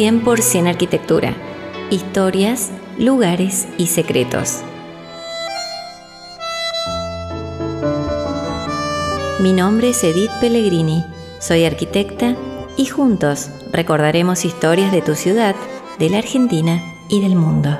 [0.00, 1.34] 100% arquitectura,
[1.90, 4.60] historias, lugares y secretos.
[9.40, 11.04] Mi nombre es Edith Pellegrini,
[11.38, 12.36] soy arquitecta
[12.76, 15.54] y juntos recordaremos historias de tu ciudad,
[15.98, 17.76] de la Argentina y del mundo.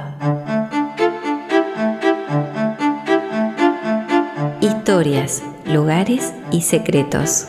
[4.60, 7.46] Historias, lugares y secretos.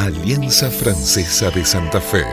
[0.01, 2.25] Alianza Francesa de Santa Fe.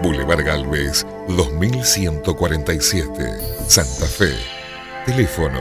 [0.00, 3.10] Boulevard Galvez 2147,
[3.66, 4.32] Santa Fe.
[5.04, 5.58] Teléfono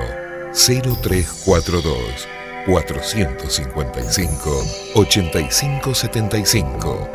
[0.54, 2.28] 0342
[2.68, 7.10] 455 8575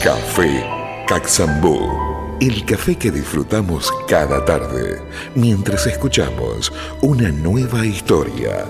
[0.00, 0.64] Café
[1.08, 2.11] Caxambú
[2.46, 5.00] el café que disfrutamos cada tarde
[5.36, 8.66] mientras escuchamos una nueva historia.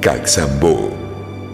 [0.00, 0.90] Caxambú,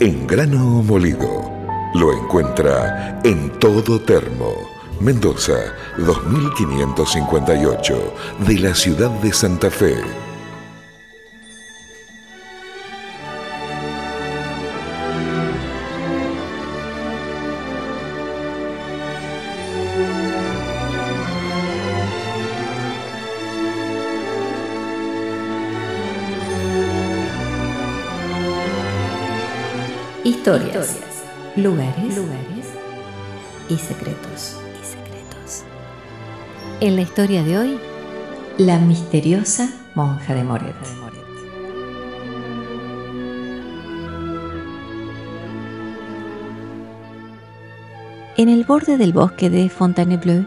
[0.01, 1.53] en grano molido.
[1.95, 4.55] Lo encuentra en todo termo.
[4.98, 8.14] Mendoza, 2558,
[8.46, 10.26] de la ciudad de Santa Fe.
[30.46, 30.96] Historias,
[31.57, 32.67] lugares, lugares
[33.68, 34.57] y secretos.
[34.80, 35.64] y secretos.
[36.79, 37.80] En la historia de hoy,
[38.57, 40.77] la misteriosa monja de Moret.
[48.36, 50.46] En el borde del bosque de Fontainebleau,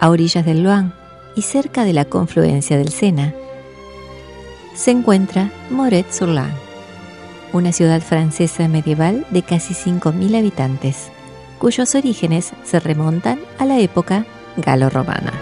[0.00, 0.92] a orillas del Loing
[1.36, 3.32] y cerca de la confluencia del Sena,
[4.74, 6.61] se encuentra Moret-sur-Loing
[7.52, 11.10] una ciudad francesa medieval de casi 5.000 habitantes,
[11.58, 14.24] cuyos orígenes se remontan a la época
[14.56, 15.32] galo-romana.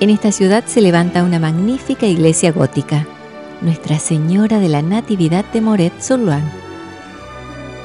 [0.00, 3.06] En esta ciudad se levanta una magnífica iglesia gótica,
[3.62, 6.44] Nuestra Señora de la Natividad de Moret-sur-Loing,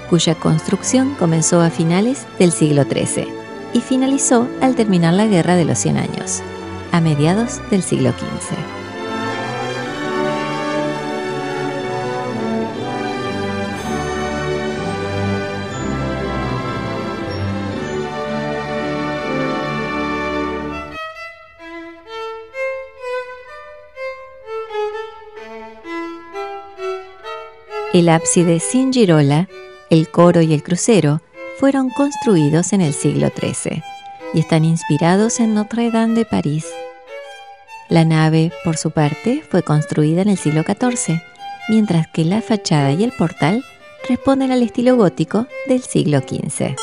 [0.10, 3.39] cuya construcción comenzó a finales del siglo XIII
[3.79, 6.41] y finalizó al terminar la Guerra de los Cien Años,
[6.91, 8.57] a mediados del siglo XV.
[27.94, 29.47] El ábside sin girola,
[29.90, 31.22] el coro y el crucero
[31.59, 33.84] fueron construidos en el siglo XIII
[34.34, 36.66] y están inspirados en Notre Dame de París.
[37.90, 41.22] La nave, por su parte, fue construida en el siglo XIV,
[41.68, 43.62] mientras que la fachada y el portal
[44.08, 46.76] responden al estilo gótico del siglo XV.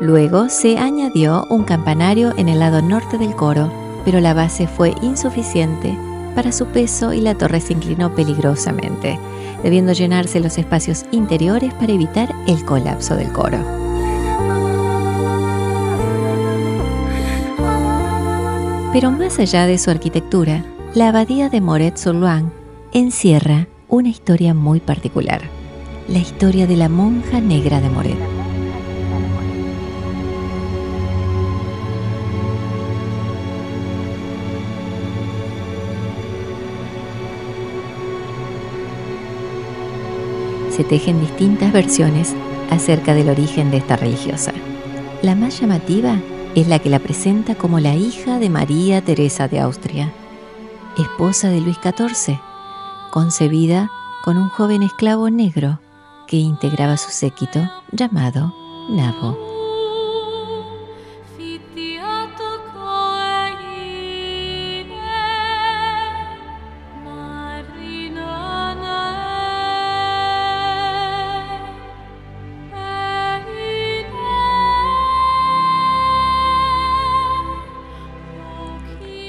[0.00, 3.72] Luego se añadió un campanario en el lado norte del coro,
[4.04, 5.96] pero la base fue insuficiente
[6.38, 9.18] para su peso y la torre se inclinó peligrosamente,
[9.64, 13.58] debiendo llenarse los espacios interiores para evitar el colapso del coro.
[18.92, 20.64] Pero más allá de su arquitectura,
[20.94, 22.52] la abadía de Moret-sur-Loing
[22.92, 25.42] encierra una historia muy particular,
[26.06, 28.37] la historia de la monja negra de Moret.
[40.78, 42.36] Se tejen distintas versiones
[42.70, 44.52] acerca del origen de esta religiosa.
[45.22, 46.20] La más llamativa
[46.54, 50.12] es la que la presenta como la hija de María Teresa de Austria,
[50.96, 52.38] esposa de Luis XIV,
[53.10, 53.90] concebida
[54.22, 55.80] con un joven esclavo negro
[56.28, 58.54] que integraba su séquito llamado
[58.88, 59.47] Nabo.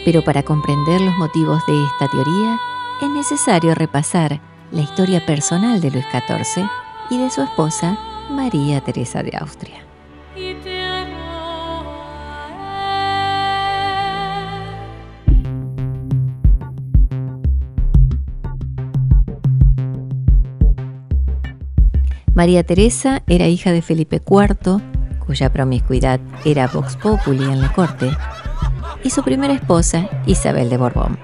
[0.05, 2.59] Pero para comprender los motivos de esta teoría
[3.01, 4.41] es necesario repasar
[4.71, 6.65] la historia personal de Luis XIV
[7.09, 7.97] y de su esposa
[8.29, 9.85] María Teresa de Austria.
[22.39, 24.81] María Teresa era hija de Felipe IV,
[25.25, 28.09] cuya promiscuidad era vox populi en la corte,
[29.03, 31.17] y su primera esposa, Isabel de Borbón.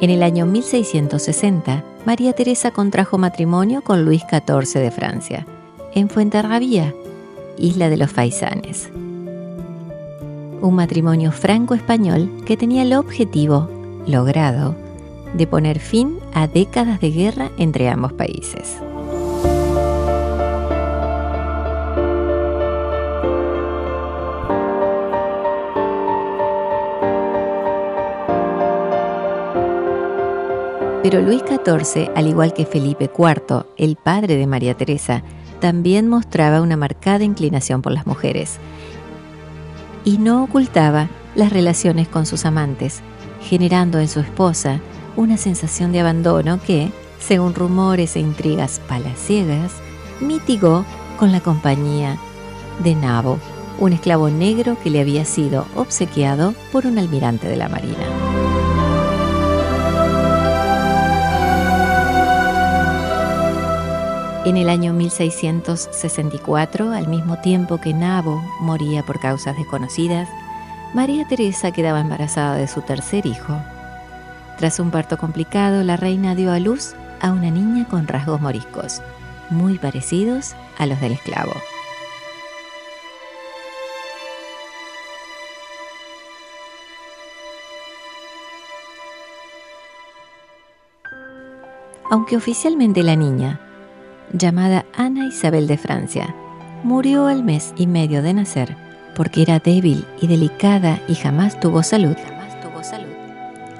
[0.00, 5.46] En el año 1660, María Teresa contrajo matrimonio con Luis XIV de Francia,
[5.94, 6.92] en Fuenterrabía,
[7.56, 8.90] isla de los Faisanes
[10.64, 13.68] un matrimonio franco-español que tenía el objetivo,
[14.06, 14.74] logrado,
[15.34, 18.78] de poner fin a décadas de guerra entre ambos países.
[31.02, 35.22] Pero Luis XIV, al igual que Felipe IV, el padre de María Teresa,
[35.60, 38.58] también mostraba una marcada inclinación por las mujeres
[40.04, 43.00] y no ocultaba las relaciones con sus amantes,
[43.42, 44.80] generando en su esposa
[45.16, 49.72] una sensación de abandono que, según rumores e intrigas palaciegas,
[50.20, 50.84] mitigó
[51.18, 52.18] con la compañía
[52.82, 53.38] de Nabo,
[53.78, 58.33] un esclavo negro que le había sido obsequiado por un almirante de la Marina.
[64.44, 70.28] En el año 1664, al mismo tiempo que Nabo moría por causas desconocidas,
[70.92, 73.56] María Teresa quedaba embarazada de su tercer hijo.
[74.58, 76.92] Tras un parto complicado, la reina dio a luz
[77.22, 79.00] a una niña con rasgos moriscos,
[79.48, 81.54] muy parecidos a los del esclavo.
[92.10, 93.63] Aunque oficialmente la niña
[94.34, 96.34] llamada Ana Isabel de Francia.
[96.82, 98.76] Murió al mes y medio de nacer
[99.14, 102.16] porque era débil y delicada y jamás tuvo salud.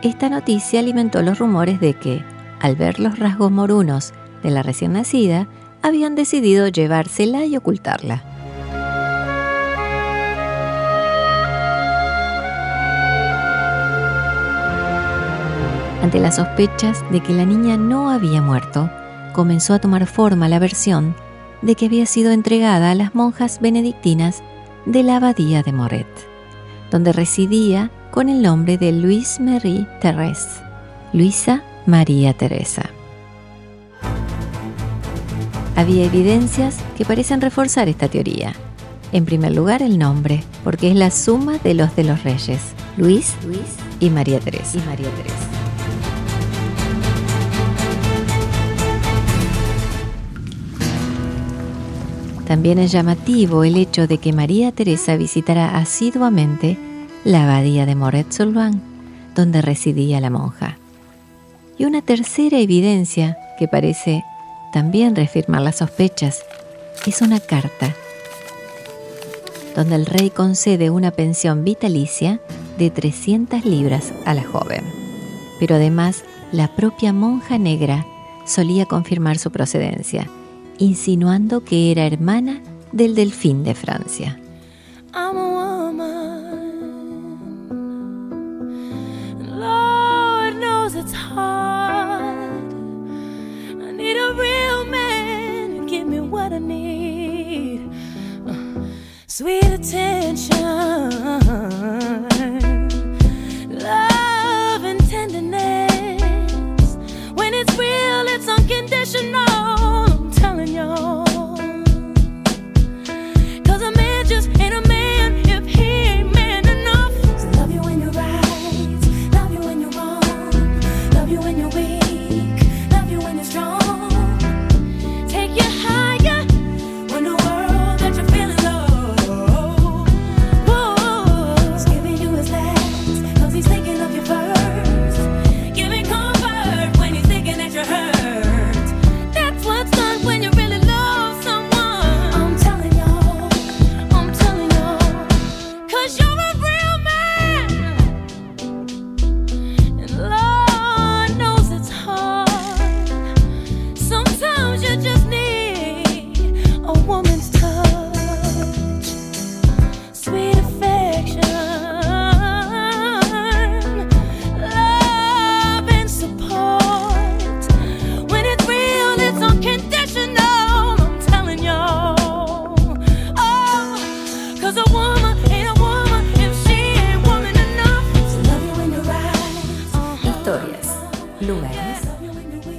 [0.02, 2.22] Esta noticia alimentó los rumores de que,
[2.60, 4.12] al ver los rasgos morunos
[4.42, 5.48] de la recién nacida,
[5.82, 8.22] habían decidido llevársela y ocultarla.
[16.02, 18.90] Ante las sospechas de que la niña no había muerto,
[19.35, 21.14] comenzó a tomar forma la versión
[21.61, 24.43] de que había sido entregada a las monjas benedictinas
[24.87, 26.07] de la abadía de Moret,
[26.91, 30.62] donde residía con el nombre de Louise Marie Thérèse,
[31.12, 32.88] Luisa María Teresa.
[35.76, 38.55] Había evidencias que parecen reforzar esta teoría.
[39.11, 42.61] En primer lugar, el nombre, porque es la suma de los de los reyes,
[42.97, 44.79] Luis, Luis y María Teresa.
[44.79, 45.63] Y María Teresa.
[52.54, 56.78] También es llamativo el hecho de que María Teresa visitara asiduamente
[57.25, 58.80] la abadía de Moret-sur-Loing,
[59.34, 60.78] donde residía la monja.
[61.78, 64.23] Y una tercera evidencia que parece
[64.73, 66.44] también reafirmar las sospechas
[67.04, 67.92] es una carta
[69.75, 72.40] donde el rey concede una pensión vitalicia
[72.78, 74.84] de 300 libras a la joven.
[75.58, 78.06] Pero además, la propia monja negra
[78.46, 80.30] solía confirmar su procedencia
[80.78, 82.61] insinuando que era hermana
[82.93, 84.38] del delfín de Francia.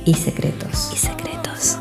[0.06, 0.92] Y secretos.
[0.94, 1.80] Y secretos.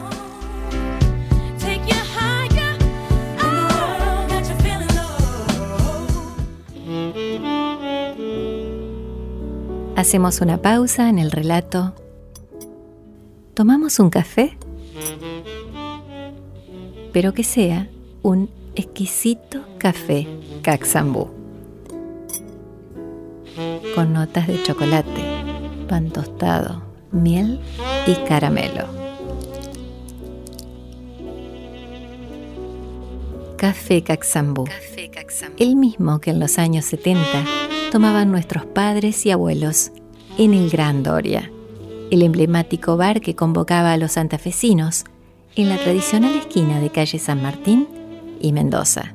[9.96, 11.94] Hacemos una pausa en el relato.
[13.54, 14.56] ¿Tomamos un café?
[17.12, 17.88] Pero que sea
[18.22, 20.26] un exquisito café
[20.62, 21.28] Caxambú.
[23.94, 25.22] Con notas de chocolate,
[25.88, 27.60] pan tostado, miel
[28.06, 28.86] y caramelo.
[33.56, 34.66] Café Caxambú.
[35.56, 37.22] El mismo que en los años 70
[37.90, 39.90] tomaban nuestros padres y abuelos
[40.36, 41.50] en el Gran Doria,
[42.10, 45.04] el emblemático bar que convocaba a los santafesinos
[45.56, 47.88] en la tradicional esquina de calle San Martín
[48.40, 49.14] y Mendoza.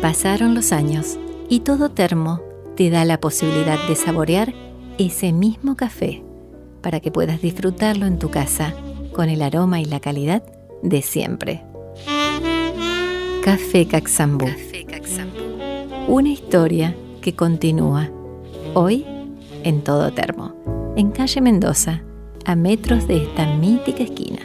[0.00, 2.40] Pasaron los años y todo termo
[2.76, 4.54] te da la posibilidad de saborear
[4.98, 6.22] ese mismo café
[6.84, 8.74] para que puedas disfrutarlo en tu casa
[9.14, 10.42] con el aroma y la calidad
[10.82, 11.64] de siempre.
[13.42, 14.46] Café Caxambú.
[16.06, 18.10] Una historia que continúa
[18.74, 19.06] hoy
[19.62, 22.02] en todo termo, en calle Mendoza,
[22.44, 24.44] a metros de esta mítica esquina.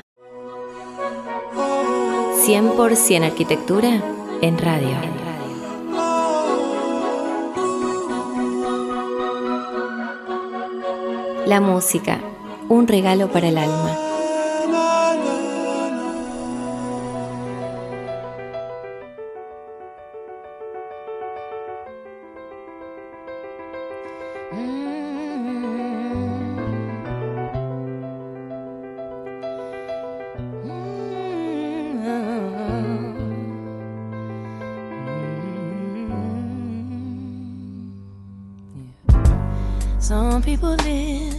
[2.45, 4.01] 100% arquitectura
[4.41, 5.18] en radio.
[11.49, 12.19] La música,
[12.67, 13.97] un regalo para el alma.
[39.99, 41.38] Some people live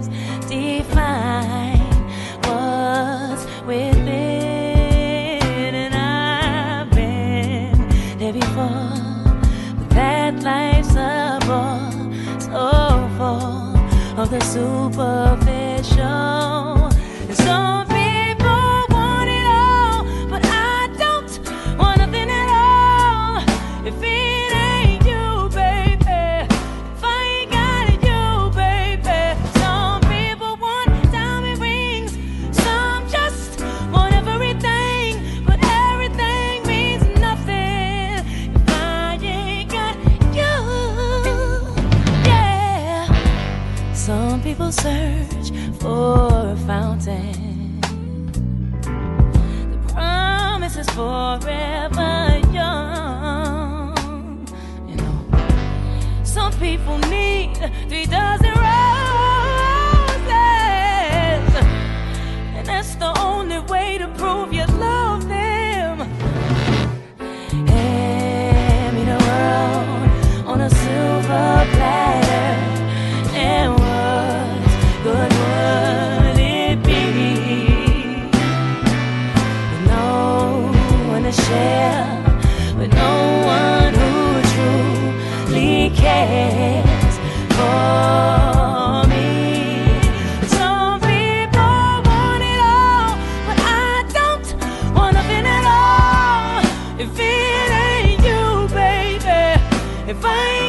[58.01, 58.50] he doesn't
[97.13, 99.59] If it ain't you, baby,
[100.09, 100.60] if I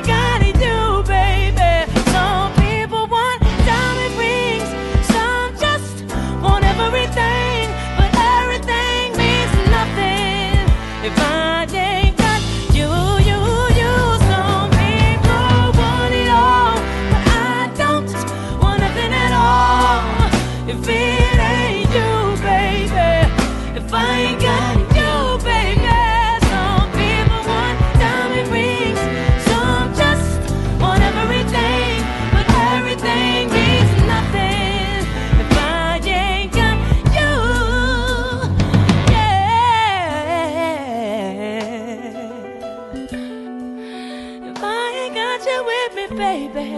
[45.71, 46.69] with me, baby.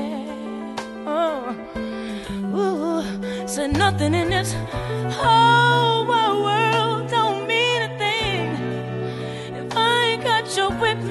[1.07, 1.55] Oh.
[3.47, 4.31] Said nothing in
[6.43, 7.09] world
[7.99, 8.51] thing
[10.81, 11.03] with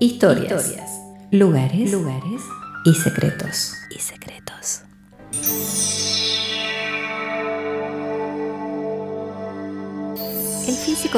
[0.00, 0.74] Historias
[1.30, 2.42] lugares, lugares
[2.84, 3.81] y secretos.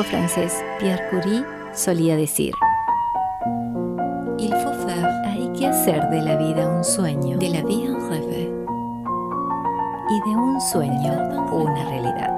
[0.03, 2.53] Francés Pierre Curie solía decir,
[4.39, 8.11] Il faut faire, hay que hacer de la vida un sueño, de la vie un
[8.11, 8.53] rêve,
[10.11, 12.31] y de un sueño una realidad.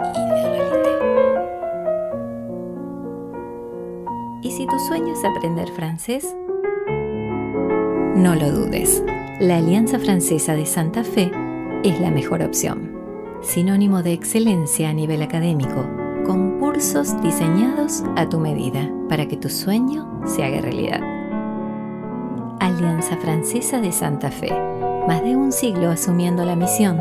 [4.42, 6.36] ¿Y si tu sueño es aprender francés?
[8.14, 9.02] No lo dudes,
[9.40, 11.30] la Alianza Francesa de Santa Fe
[11.84, 12.92] es la mejor opción.
[13.42, 15.86] Sinónimo de excelencia a nivel académico,
[16.26, 21.00] con cursos diseñados a tu medida para que tu sueño se haga realidad.
[22.58, 24.50] Alianza Francesa de Santa Fe,
[25.06, 27.00] más de un siglo asumiendo la misión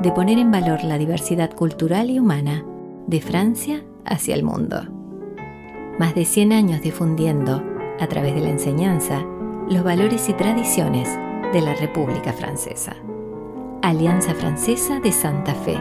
[0.00, 2.64] de poner en valor la diversidad cultural y humana
[3.08, 4.82] de Francia hacia el mundo.
[5.98, 7.62] Más de 100 años difundiendo,
[7.98, 9.24] a través de la enseñanza,
[9.68, 11.08] los valores y tradiciones
[11.52, 12.94] de la República Francesa.
[13.82, 15.78] Alianza Francesa de Santa Fe,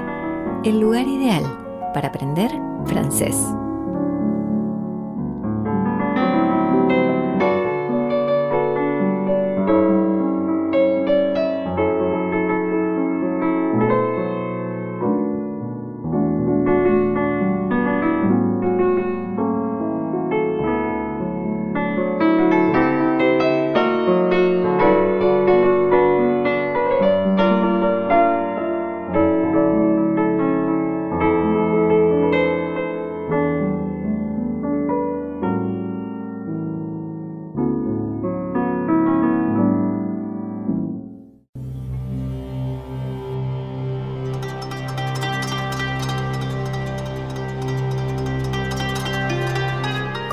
[0.64, 1.44] el lugar ideal
[1.94, 3.61] para aprender francés.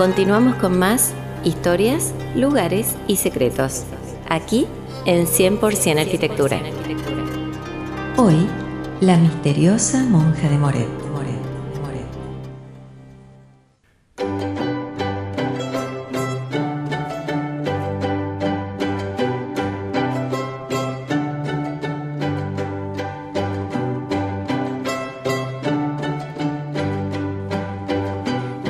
[0.08, 1.12] Continuamos con más
[1.44, 3.84] historias, lugares y secretos,
[4.30, 4.66] aquí
[5.04, 6.62] en 100% Arquitectura.
[8.16, 8.48] Hoy,
[9.02, 11.07] la misteriosa monja de Moret.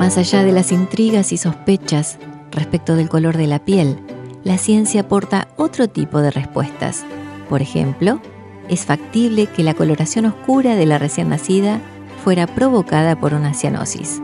[0.09, 2.16] Más allá de las intrigas y sospechas
[2.51, 3.99] respecto del color de la piel,
[4.42, 7.05] la ciencia aporta otro tipo de respuestas.
[7.51, 8.18] Por ejemplo,
[8.71, 11.83] es factible que la coloración oscura de la recién nacida
[12.25, 14.23] fuera provocada por una cianosis,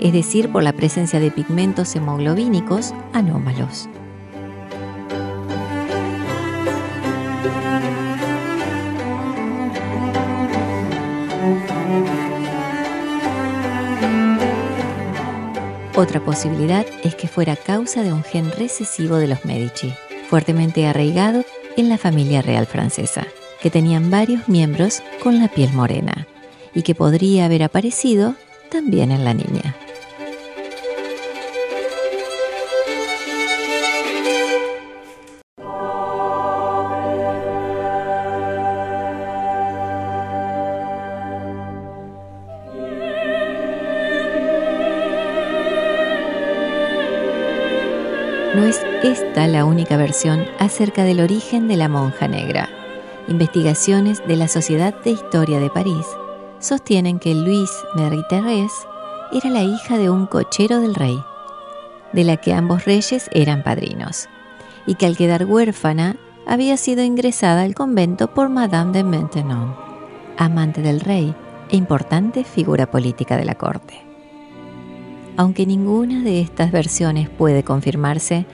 [0.00, 3.88] es decir, por la presencia de pigmentos hemoglobínicos anómalos.
[16.02, 19.94] Otra posibilidad es que fuera causa de un gen recesivo de los Medici,
[20.28, 21.44] fuertemente arraigado
[21.76, 23.28] en la familia real francesa,
[23.60, 26.26] que tenían varios miembros con la piel morena,
[26.74, 28.34] y que podría haber aparecido
[28.68, 29.76] también en la niña.
[49.64, 52.68] Única versión acerca del origen de la monja negra.
[53.28, 56.06] Investigaciones de la Sociedad de Historia de París
[56.58, 58.86] sostienen que Louise Marie Thérèse
[59.32, 61.18] era la hija de un cochero del rey,
[62.12, 64.28] de la que ambos reyes eran padrinos,
[64.86, 69.74] y que al quedar huérfana había sido ingresada al convento por Madame de Maintenon,
[70.36, 71.34] amante del rey
[71.70, 74.02] e importante figura política de la corte.
[75.36, 78.44] Aunque ninguna de estas versiones puede confirmarse,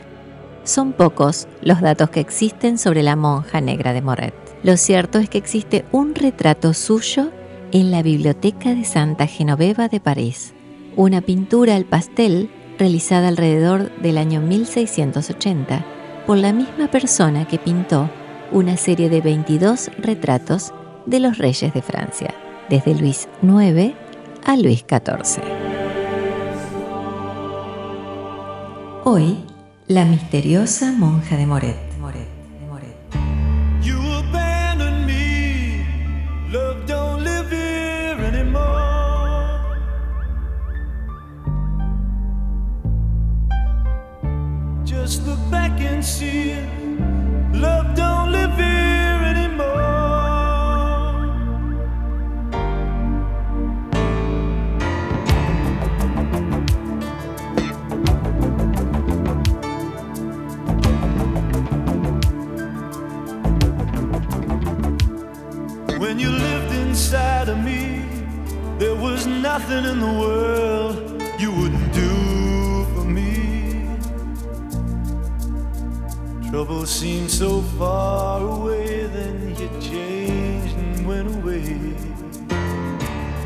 [0.68, 4.34] son pocos los datos que existen sobre la monja negra de Moret.
[4.62, 7.30] Lo cierto es que existe un retrato suyo
[7.72, 10.52] en la Biblioteca de Santa Genoveva de París,
[10.96, 15.84] una pintura al pastel realizada alrededor del año 1680
[16.26, 18.10] por la misma persona que pintó
[18.52, 20.72] una serie de 22 retratos
[21.06, 22.34] de los reyes de Francia,
[22.68, 23.94] desde Luis IX
[24.44, 25.42] a Luis XIV.
[29.04, 29.38] Hoy,
[29.88, 31.87] la misteriosa monja de Moret.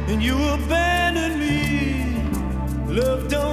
[0.08, 2.16] And you abandoned me.
[2.88, 3.51] Love don't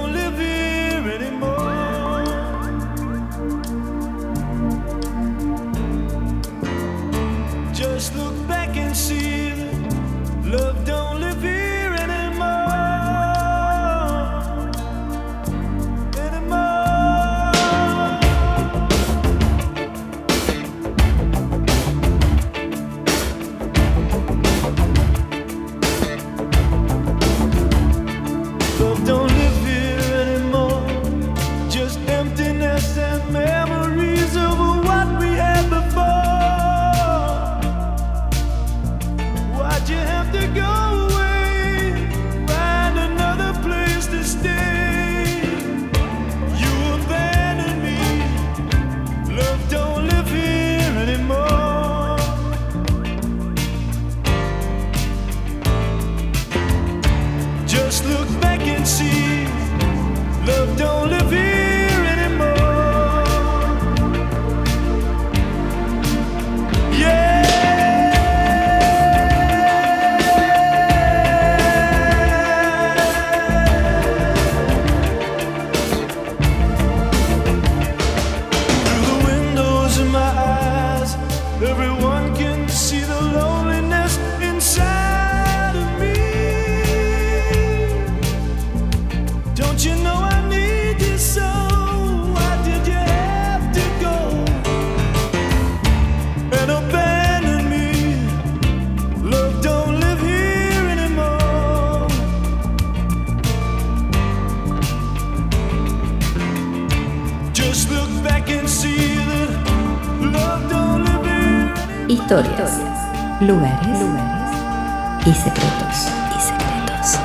[115.30, 116.08] y secretos.
[116.36, 117.18] Y secretos.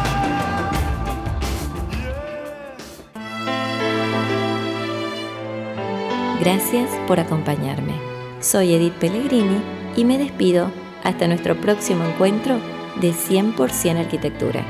[6.39, 7.94] Gracias por acompañarme.
[8.41, 9.60] Soy Edith Pellegrini
[9.96, 10.72] y me despido
[11.04, 12.60] hasta nuestro próximo encuentro
[13.02, 14.63] de 100% Arquitectura.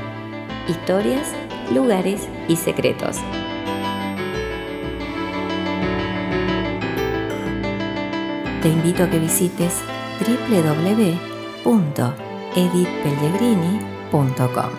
[0.66, 1.28] Historias,
[1.74, 3.18] lugares y secretos.
[8.62, 9.82] Te invito a que visites
[12.56, 14.70] www.edithpellegrini.com.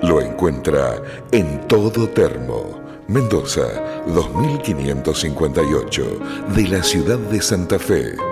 [0.00, 2.80] Lo encuentra en todo termo.
[3.08, 3.66] Mendoza,
[4.06, 6.18] 2558,
[6.54, 8.31] de la ciudad de Santa Fe.